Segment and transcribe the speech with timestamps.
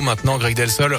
[0.00, 0.98] Maintenant, Greg Delsol.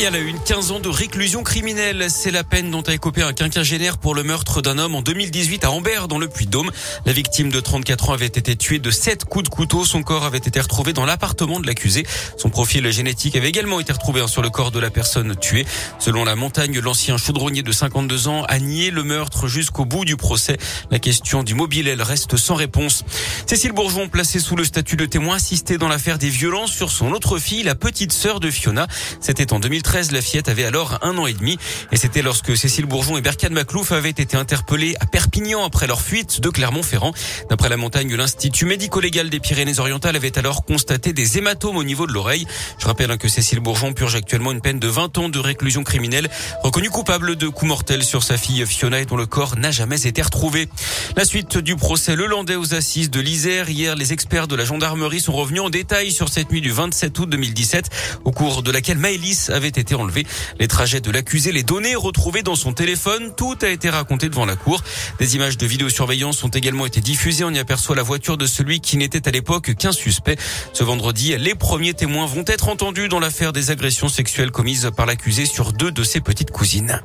[0.00, 2.06] Et elle a eu une 15 ans de réclusion criminelle.
[2.08, 5.62] C'est la peine dont a écopé un quinquagénaire pour le meurtre d'un homme en 2018
[5.64, 6.70] à Ambert, dans le Puy-de-Dôme.
[7.04, 9.84] La victime de 34 ans avait été tuée de 7 coups de couteau.
[9.84, 12.06] Son corps avait été retrouvé dans l'appartement de l'accusé.
[12.38, 15.66] Son profil génétique avait également été retrouvé sur le corps de la personne tuée.
[15.98, 20.16] Selon la montagne, l'ancien chaudronnier de 52 ans a nié le meurtre jusqu'au bout du
[20.16, 20.56] procès.
[20.90, 23.04] La question du mobile, elle reste sans réponse.
[23.44, 27.12] Cécile Bourgeon, placée sous le statut de témoin, assisté dans l'affaire des violences sur son
[27.12, 28.86] autre fille, la petite sœur de Fiona.
[29.20, 29.89] C'était en 2013.
[29.92, 31.58] La fillette avait alors un an et demi.
[31.90, 36.00] Et c'était lorsque Cécile Bourgeon et Berkane Maclouf avaient été interpellés à Perpignan après leur
[36.00, 37.12] fuite de Clermont-Ferrand.
[37.50, 42.12] D'après la montagne, l'Institut médico-légal des Pyrénées-Orientales avait alors constaté des hématomes au niveau de
[42.12, 42.46] l'oreille.
[42.78, 46.30] Je rappelle que Cécile Bourgeon purge actuellement une peine de 20 ans de réclusion criminelle,
[46.62, 50.06] reconnue coupable de coups mortels sur sa fille Fiona et dont le corps n'a jamais
[50.06, 50.68] été retrouvé.
[51.16, 53.68] La suite du procès Le Landais aux assises de l'Isère.
[53.68, 57.18] Hier, les experts de la gendarmerie sont revenus en détail sur cette nuit du 27
[57.18, 57.90] août 2017,
[58.24, 60.26] au cours de laquelle Maëlys avait été été enlevé.
[60.58, 64.46] Les trajets de l'accusé, les données retrouvées dans son téléphone, tout a été raconté devant
[64.46, 64.82] la cour.
[65.18, 67.44] Des images de vidéosurveillance ont également été diffusées.
[67.44, 70.36] On y aperçoit la voiture de celui qui n'était à l'époque qu'un suspect.
[70.72, 75.06] Ce vendredi, les premiers témoins vont être entendus dans l'affaire des agressions sexuelles commises par
[75.06, 77.00] l'accusé sur deux de ses petites cousines.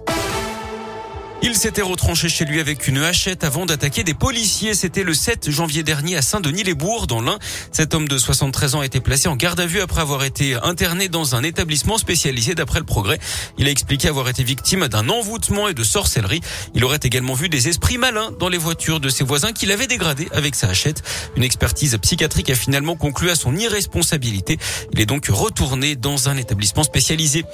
[1.41, 4.73] Il s'était retranché chez lui avec une hachette avant d'attaquer des policiers.
[4.73, 7.37] C'était le 7 janvier dernier à Saint-Denis-les-Bourgs, dans l'Ain.
[7.71, 10.55] Cet homme de 73 ans a été placé en garde à vue après avoir été
[10.55, 13.19] interné dans un établissement spécialisé d'après le progrès.
[13.57, 16.41] Il a expliqué avoir été victime d'un envoûtement et de sorcellerie.
[16.73, 19.87] Il aurait également vu des esprits malins dans les voitures de ses voisins qu'il avait
[19.87, 21.03] dégradé avec sa hachette.
[21.35, 24.57] Une expertise psychiatrique a finalement conclu à son irresponsabilité.
[24.93, 27.45] Il est donc retourné dans un établissement spécialisé.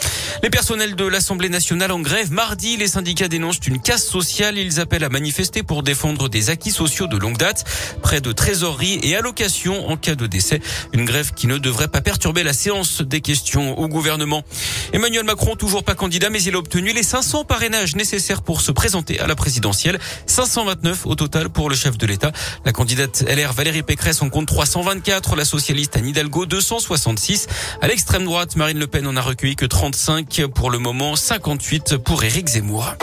[0.43, 4.57] Les personnels de l'Assemblée nationale en grève mardi, les syndicats dénoncent casse sociale.
[4.57, 7.65] Ils appellent à manifester pour défendre des acquis sociaux de longue date,
[8.01, 10.61] près de trésorerie et allocations en cas de décès.
[10.93, 14.43] Une grève qui ne devrait pas perturber la séance des questions au gouvernement.
[14.93, 18.71] Emmanuel Macron, toujours pas candidat, mais il a obtenu les 500 parrainages nécessaires pour se
[18.71, 19.99] présenter à la présidentielle.
[20.25, 22.31] 529 au total pour le chef de l'État.
[22.65, 27.47] La candidate LR Valérie Pécresse en compte 324, la socialiste Anne Hidalgo 266.
[27.81, 31.97] À l'extrême droite, Marine Le Pen en a recueilli que 35 pour le moment, 58
[31.97, 32.95] pour Éric Zemmour.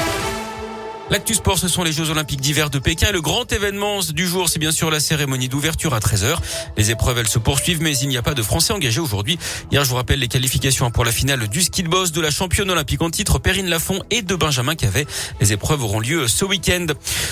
[1.10, 3.10] L'actu sport, ce sont les Jeux Olympiques d'hiver de Pékin.
[3.12, 6.36] Le grand événement du jour, c'est bien sûr la cérémonie d'ouverture à 13h.
[6.76, 9.38] Les épreuves, elles se poursuivent, mais il n'y a pas de Français engagés aujourd'hui.
[9.72, 12.30] Hier, je vous rappelle les qualifications pour la finale du ski de boss de la
[12.30, 15.06] championne olympique en titre, Perrine Lafont et de Benjamin Cavet.
[15.40, 16.84] Les épreuves auront lieu ce week-end.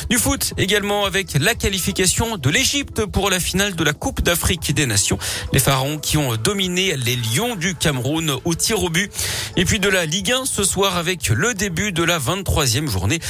[0.09, 4.73] Du foot, également avec la qualification de l'Égypte pour la finale de la Coupe d'Afrique
[4.75, 5.19] des Nations.
[5.53, 9.13] Les pharaons qui ont dominé les Lions du Cameroun au tir au but.
[9.57, 13.21] Et puis de la Ligue 1 ce soir avec le début de la 23e journée.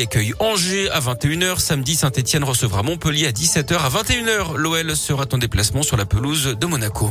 [0.00, 1.58] Accueille Angers à 21h.
[1.58, 3.74] Samedi, Saint-Etienne recevra Montpellier à 17h.
[3.74, 7.10] À 21h, l'OL sera en déplacement sur la pelouse de Monaco.